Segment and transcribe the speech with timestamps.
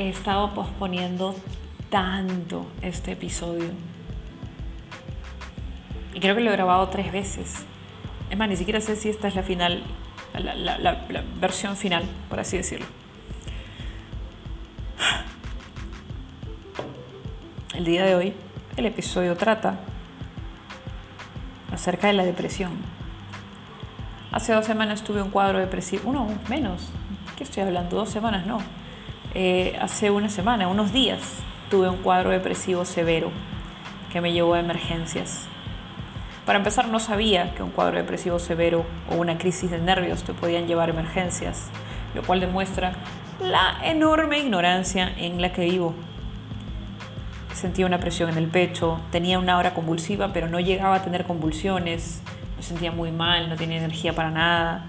[0.00, 1.36] he estado posponiendo
[1.90, 3.68] tanto este episodio.
[6.14, 7.66] Y creo que lo he grabado tres veces.
[8.30, 9.82] Es más, ni siquiera sé si esta es la final,
[10.32, 11.06] la,
[11.38, 12.86] versión final, por así decirlo.
[17.74, 18.32] El día de hoy,
[18.78, 19.80] el episodio trata
[21.70, 22.72] acerca de la depresión.
[24.32, 26.88] Hace dos semanas tuve un cuadro depresivo, uno menos,
[27.36, 27.96] ¿qué estoy hablando?
[27.96, 28.79] Dos semanas, no.
[29.32, 31.20] Eh, hace una semana, unos días,
[31.70, 33.30] tuve un cuadro depresivo severo
[34.12, 35.46] que me llevó a emergencias.
[36.44, 40.34] Para empezar, no sabía que un cuadro depresivo severo o una crisis de nervios te
[40.34, 41.68] podían llevar a emergencias,
[42.12, 42.94] lo cual demuestra
[43.40, 45.94] la enorme ignorancia en la que vivo.
[47.54, 51.24] Sentía una presión en el pecho, tenía una hora convulsiva, pero no llegaba a tener
[51.24, 52.20] convulsiones,
[52.56, 54.86] me sentía muy mal, no tenía energía para nada.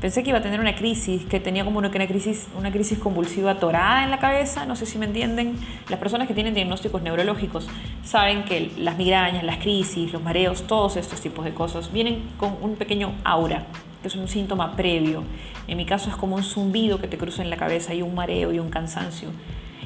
[0.00, 3.50] Pensé que iba a tener una crisis, que tenía como una crisis, una crisis convulsiva
[3.50, 5.58] atorada en la cabeza, no sé si me entienden.
[5.90, 7.68] Las personas que tienen diagnósticos neurológicos
[8.02, 12.56] saben que las migrañas, las crisis, los mareos, todos estos tipos de cosas vienen con
[12.62, 13.66] un pequeño aura,
[14.00, 15.22] que es un síntoma previo.
[15.68, 18.14] En mi caso es como un zumbido que te cruza en la cabeza y un
[18.14, 19.28] mareo y un cansancio.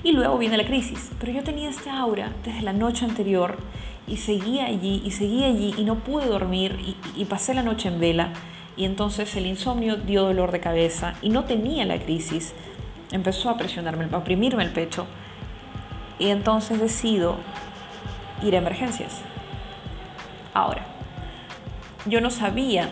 [0.05, 1.11] Y luego viene la crisis.
[1.19, 3.57] Pero yo tenía este aura desde la noche anterior
[4.07, 7.89] y seguía allí y seguía allí y no pude dormir y, y pasé la noche
[7.89, 8.33] en vela
[8.77, 12.55] y entonces el insomnio dio dolor de cabeza y no tenía la crisis.
[13.13, 15.07] Empezó a presionarme, a oprimirme el pecho
[16.19, 17.37] y entonces decido
[18.43, 19.21] ir a emergencias.
[20.53, 20.85] Ahora,
[22.07, 22.91] yo no sabía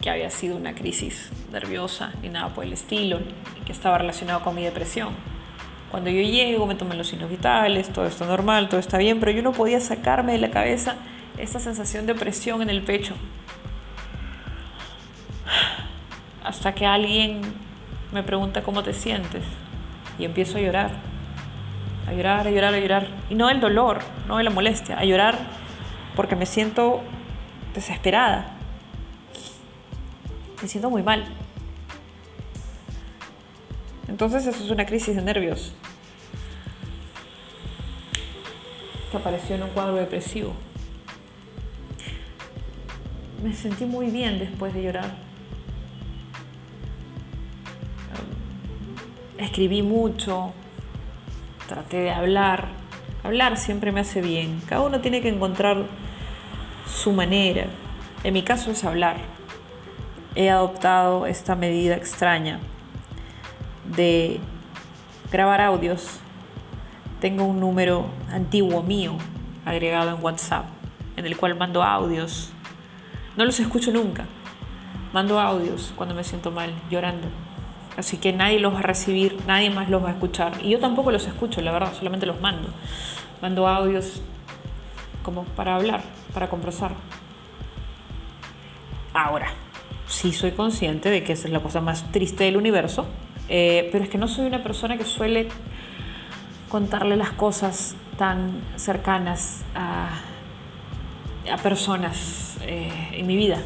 [0.00, 3.20] que había sido una crisis nerviosa ni nada por el estilo,
[3.64, 5.10] que estaba relacionado con mi depresión.
[5.90, 9.32] Cuando yo llego, me toman los signos vitales, todo está normal, todo está bien, pero
[9.32, 10.96] yo no podía sacarme de la cabeza
[11.38, 13.14] esa sensación de presión en el pecho
[16.44, 17.40] hasta que alguien
[18.12, 19.42] me pregunta cómo te sientes
[20.18, 20.90] y empiezo a llorar,
[22.06, 23.08] a llorar, a llorar, a llorar.
[23.30, 25.38] Y no el dolor, no la molestia, a llorar
[26.14, 27.00] porque me siento
[27.74, 28.50] desesperada.
[30.62, 31.24] Me siento muy mal.
[34.06, 35.72] Entonces eso es una crisis de nervios
[39.10, 40.54] que apareció en un cuadro depresivo.
[43.42, 45.23] Me sentí muy bien después de llorar.
[49.44, 50.52] Escribí mucho,
[51.68, 52.68] traté de hablar.
[53.22, 54.60] Hablar siempre me hace bien.
[54.68, 55.86] Cada uno tiene que encontrar
[56.86, 57.66] su manera.
[58.22, 59.16] En mi caso es hablar.
[60.34, 62.60] He adoptado esta medida extraña
[63.96, 64.40] de
[65.30, 66.20] grabar audios.
[67.20, 69.16] Tengo un número antiguo mío
[69.64, 70.66] agregado en WhatsApp
[71.16, 72.50] en el cual mando audios.
[73.36, 74.26] No los escucho nunca.
[75.12, 77.28] Mando audios cuando me siento mal, llorando.
[77.96, 80.52] Así que nadie los va a recibir, nadie más los va a escuchar.
[80.62, 82.68] Y yo tampoco los escucho, la verdad, solamente los mando.
[83.40, 84.20] Mando audios
[85.22, 86.92] como para hablar, para conversar.
[89.12, 89.48] Ahora,
[90.08, 93.06] sí soy consciente de que esa es la cosa más triste del universo,
[93.48, 95.48] eh, pero es que no soy una persona que suele
[96.68, 100.20] contarle las cosas tan cercanas a,
[101.62, 103.58] personas eh, en mi vida.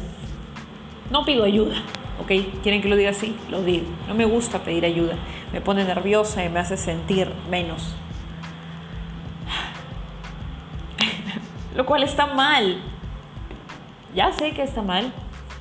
[1.09, 1.75] No pido ayuda,
[2.19, 2.61] ¿ok?
[2.61, 3.35] ¿Quieren que lo diga así?
[3.49, 3.87] Lo digo.
[4.07, 5.15] No me gusta pedir ayuda.
[5.53, 7.95] Me pone nerviosa y me hace sentir menos.
[11.75, 12.81] lo cual está mal.
[14.15, 15.13] Ya sé que está mal.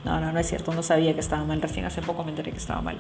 [0.04, 0.72] No, no, no es cierto.
[0.72, 1.60] No sabía que estaba mal.
[1.60, 2.97] Recién hace poco me enteré que estaba mal.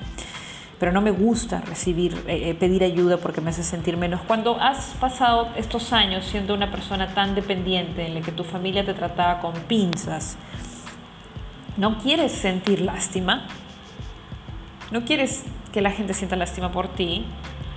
[0.78, 4.20] Pero no me gusta recibir, eh, eh, pedir ayuda porque me hace sentir menos.
[4.26, 8.84] Cuando has pasado estos años siendo una persona tan dependiente en la que tu familia
[8.84, 10.36] te trataba con pinzas,
[11.78, 13.46] no quieres sentir lástima,
[14.90, 17.24] no quieres que la gente sienta lástima por ti,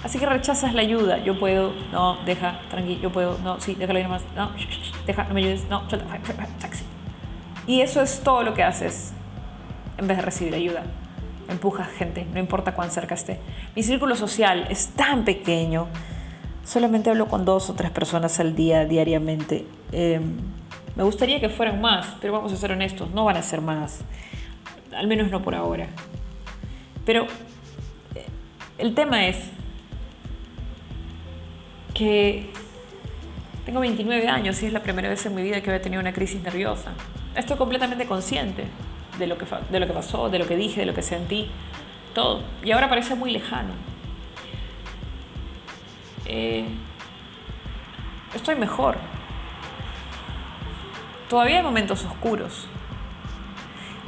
[0.04, 1.20] así que rechazas la ayuda.
[1.20, 4.52] Yo puedo, no, deja, tranquilo, yo puedo, no, sí, déjalo ir más, no,
[5.06, 6.84] deja, no me ayudes, no, taxi.
[7.68, 9.14] Y eso es todo lo que haces
[10.00, 10.84] en vez de recibir ayuda.
[11.48, 13.40] Empujas gente, no importa cuán cerca esté.
[13.76, 15.88] Mi círculo social es tan pequeño,
[16.66, 19.68] solamente hablo con dos o tres personas al día, diariamente.
[19.92, 20.38] Em,
[20.96, 24.02] me gustaría que fueran más, pero vamos a ser honestos, no van a ser más.
[24.96, 25.88] Al menos no por ahora.
[27.06, 27.26] Pero
[28.16, 28.26] eh,
[28.78, 29.38] el tema es
[31.94, 32.50] que
[33.66, 36.14] tengo 29 años y es la primera vez en mi vida que había tenido una
[36.14, 36.92] crisis nerviosa.
[37.36, 38.66] Estoy completamente consciente
[39.18, 41.50] de lo que, de lo que pasó, de lo que dije, de lo que sentí,
[42.14, 42.44] todo.
[42.64, 43.74] Y ahora parece muy lejano.
[46.26, 46.66] Eh,
[48.34, 48.98] estoy mejor.
[51.32, 52.68] Todavía hay momentos oscuros.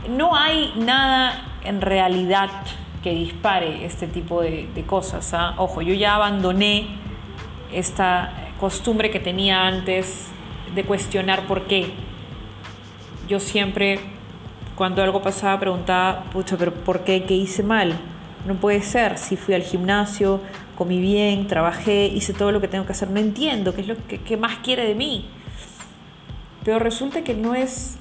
[0.10, 2.50] No hay nada en realidad
[3.02, 5.34] que dispare este tipo de, cosas.
[5.34, 5.54] ¿ah?
[5.56, 6.86] Ojo, yo ya abandoné
[7.72, 10.32] esta costumbre que tenía antes
[10.76, 11.94] de cuestionar por qué.
[13.30, 14.02] Yo siempre,
[14.76, 16.26] cuando algo pasaba, preguntaba,
[16.60, 17.24] pero ¿por qué?
[17.24, 17.94] ¿Qué hice mal?
[18.46, 19.18] No puede ser.
[19.18, 20.42] Si fui al gimnasio,
[20.78, 23.96] comí bien, trabajé, hice todo lo que tengo que hacer, no entiendo qué es lo
[24.26, 25.30] que más quiere de mí.
[26.64, 27.98] Pero resulta que no es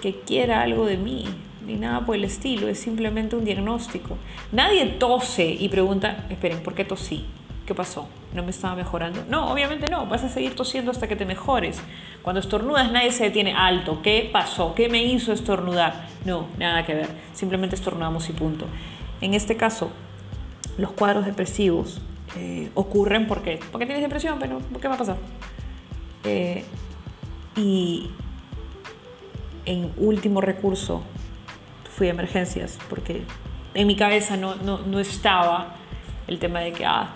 [0.00, 1.26] que quiera algo de mí,
[1.66, 4.16] ni nada por el estilo, es simplemente un diagnóstico.
[4.52, 7.26] Nadie tose y pregunta, esperen, ¿por qué tosí?
[7.66, 8.06] ¿Qué pasó?
[8.34, 9.24] ¿No me estaba mejorando?
[9.28, 11.80] No, obviamente no, vas a seguir tosiendo hasta que te mejores.
[12.22, 14.02] Cuando estornudas nadie se detiene alto.
[14.02, 14.74] ¿Qué pasó?
[14.74, 16.06] ¿Qué me hizo estornudar?
[16.26, 17.08] No, nada que ver.
[17.32, 18.66] Simplemente estornudamos y punto.
[19.22, 19.90] En este caso,
[20.76, 22.02] los cuadros depresivos
[22.36, 25.16] eh, ocurren porque, porque tienes depresión, pero ¿qué va a pasar?
[26.24, 26.64] Eh,
[27.56, 28.10] y
[29.66, 31.02] en último recurso
[31.96, 33.22] fui a emergencias porque
[33.74, 35.74] en mi cabeza no, no, estaba
[36.26, 37.10] el tema de que ah,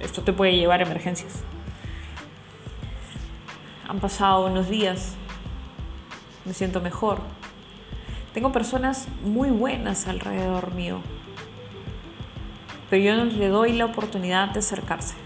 [0.00, 1.42] esto te puede llevar a emergencias.
[3.88, 5.14] Han pasado unos días,
[6.44, 7.20] me siento mejor.
[8.34, 11.00] Tengo personas muy buenas alrededor mío,
[12.88, 15.21] pero yo no le doy la oportunidad de acercarse.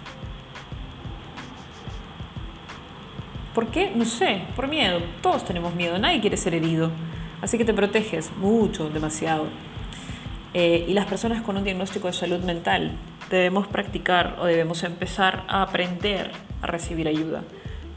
[3.56, 3.90] ¿Por qué?
[3.94, 5.00] No sé, por miedo.
[5.22, 6.90] Todos tenemos miedo, nadie quiere ser herido.
[7.40, 9.46] Así que te proteges mucho, demasiado.
[10.52, 12.92] Eh, y las personas con un diagnóstico de salud mental
[13.30, 17.44] debemos practicar o debemos empezar a aprender a recibir ayuda.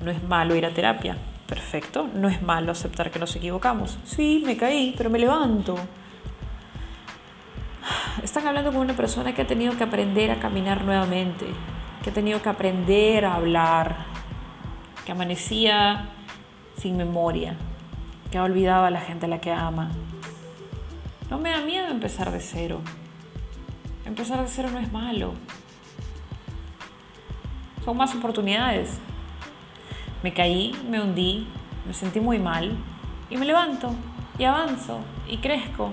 [0.02, 2.08] No es malo ir a terapia, perfecto.
[2.14, 4.00] No es malo aceptar que nos equivocamos.
[4.06, 5.76] Sí, me caí, pero me levanto.
[8.24, 11.48] Están hablando con una persona que ha tenido que aprender a caminar nuevamente,
[12.02, 14.09] que ha tenido que aprender a hablar,
[15.10, 16.06] que amanecía
[16.78, 17.56] sin memoria,
[18.30, 19.90] que ha olvidado a la gente a la que ama.
[21.32, 22.80] No me da miedo empezar de cero.
[24.06, 25.34] Empezar de cero no es malo.
[27.84, 29.00] Son más oportunidades.
[30.22, 31.48] Me caí, me hundí,
[31.88, 32.78] me sentí muy mal
[33.32, 33.96] y me levanto
[34.38, 35.92] y avanzo y crezco.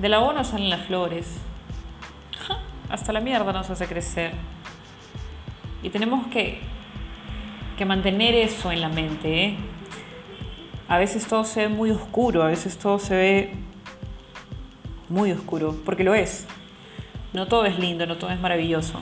[0.00, 1.38] De la no salen las flores.
[2.90, 4.55] hasta la mierda nos hace crecer.
[5.82, 6.60] Y tenemos que,
[7.76, 9.44] que mantener eso en la mente.
[9.44, 9.56] ¿eh?
[10.88, 13.52] A veces todo se ve muy oscuro, a veces todo se ve
[15.08, 16.46] muy oscuro, porque lo es.
[17.32, 19.00] No todo es lindo, no todo es maravilloso.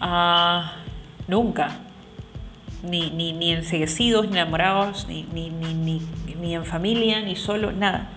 [0.00, 0.72] Ah,
[1.28, 1.78] nunca.
[2.82, 6.00] Ni, ni, ni ni enamorados, ni, ni, ni,
[6.40, 8.08] ni en familia, ni solo, nada.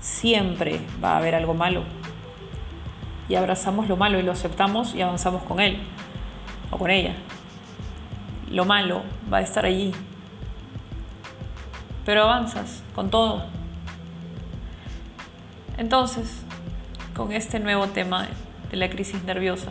[0.00, 1.84] Siempre va a haber algo malo.
[3.28, 5.78] Y abrazamos lo malo y lo aceptamos y avanzamos con él
[6.70, 7.14] o con ella.
[8.50, 9.02] Lo malo
[9.32, 9.92] va a estar allí.
[12.04, 13.44] Pero avanzas con todo.
[15.76, 16.42] Entonces,
[17.16, 18.28] con este nuevo tema
[18.70, 19.70] de la crisis nerviosa,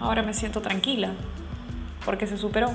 [0.00, 1.10] ahora me siento tranquila
[2.04, 2.70] porque se superó.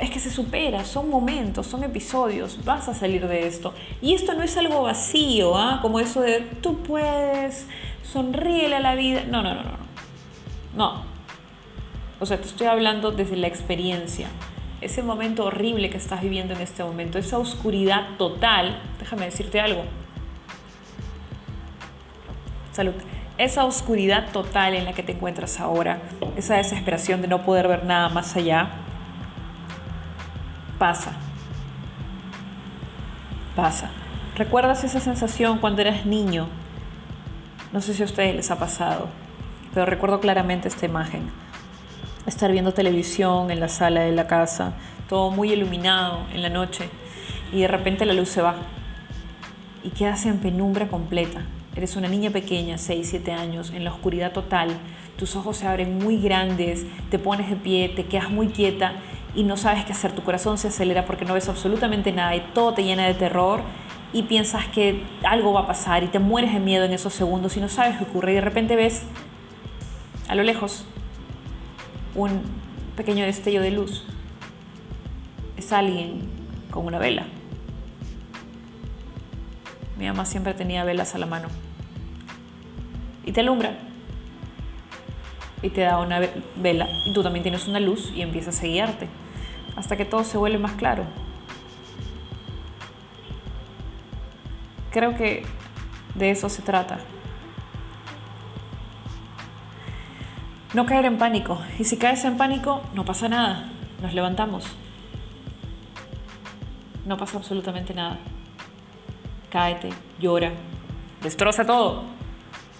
[0.00, 3.74] Es que se supera, son momentos, son episodios, vas a salir de esto.
[4.00, 5.80] Y esto no es algo vacío, ¿ah?
[5.82, 7.66] como eso de tú puedes,
[8.04, 9.24] sonríele a la vida.
[9.28, 9.79] No, no, no, no.
[10.74, 11.02] No.
[12.20, 14.28] O sea, te estoy hablando desde la experiencia.
[14.80, 19.84] Ese momento horrible que estás viviendo en este momento, esa oscuridad total, déjame decirte algo.
[22.72, 22.94] Salud.
[23.36, 26.02] Esa oscuridad total en la que te encuentras ahora,
[26.36, 28.70] esa desesperación de no poder ver nada más allá,
[30.78, 31.12] pasa.
[33.56, 33.90] Pasa.
[34.36, 36.48] ¿Recuerdas esa sensación cuando eras niño?
[37.72, 39.08] No sé si a ustedes les ha pasado
[39.72, 41.30] pero recuerdo claramente esta imagen.
[42.26, 44.74] Estar viendo televisión en la sala de la casa,
[45.08, 46.88] todo muy iluminado en la noche,
[47.52, 48.56] y de repente la luz se va
[49.82, 51.42] y quedas en penumbra completa.
[51.74, 54.70] Eres una niña pequeña, 6, 7 años, en la oscuridad total,
[55.16, 58.94] tus ojos se abren muy grandes, te pones de pie, te quedas muy quieta
[59.34, 62.40] y no sabes qué hacer, tu corazón se acelera porque no ves absolutamente nada y
[62.54, 63.60] todo te llena de terror
[64.12, 67.56] y piensas que algo va a pasar y te mueres de miedo en esos segundos
[67.56, 69.04] y no sabes qué ocurre y de repente ves
[70.30, 70.84] a lo lejos,
[72.14, 72.42] un
[72.96, 74.04] pequeño destello de luz.
[75.56, 76.20] Es alguien
[76.70, 77.26] con una vela.
[79.98, 81.48] Mi mamá siempre tenía velas a la mano.
[83.26, 83.76] Y te alumbra.
[85.62, 86.20] Y te da una
[86.54, 86.88] vela.
[87.06, 89.08] Y tú también tienes una luz y empiezas a guiarte.
[89.74, 91.06] Hasta que todo se vuelve más claro.
[94.92, 95.42] Creo que
[96.14, 97.00] de eso se trata.
[100.72, 101.60] No caer en pánico.
[101.78, 103.68] Y si caes en pánico, no pasa nada.
[104.02, 104.64] Nos levantamos.
[107.06, 108.18] no pasa absolutamente nada.
[109.50, 109.88] Cáete,
[110.20, 110.52] llora,
[111.22, 112.04] destroza todo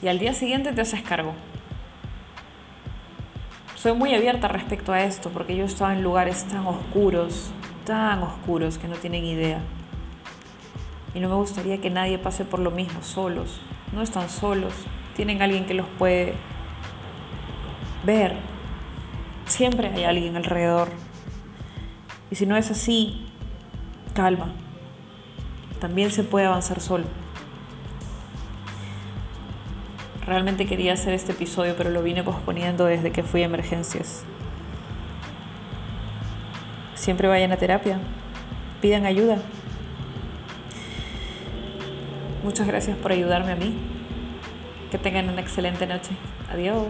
[0.02, 1.34] y al día siguiente te haces cargo.
[3.74, 7.50] Soy muy abierta respecto a esto porque yo estaba en lugares tan oscuros,
[7.84, 9.60] tan oscuros que no tienen idea.
[11.14, 13.60] Y no me gustaría que nadie pase por lo mismo solos.
[13.92, 14.74] No están solos,
[15.16, 16.34] tienen alguien que los puede
[18.04, 18.36] ver.
[19.46, 20.88] Siempre hay alguien alrededor.
[22.30, 23.26] Y si no es así,
[24.14, 24.52] calma.
[25.80, 27.04] También se puede avanzar solo.
[30.26, 34.22] Realmente quería hacer este episodio, pero lo vine posponiendo desde que fui a emergencias.
[36.94, 37.98] Siempre vayan a terapia,
[38.80, 39.38] pidan ayuda.
[42.44, 43.76] Muchas gracias por ayudarme a mí.
[44.90, 46.10] Que tengan una excelente noche.
[46.52, 46.88] Adiós.